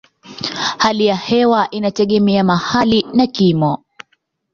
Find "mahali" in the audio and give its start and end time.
2.43-3.05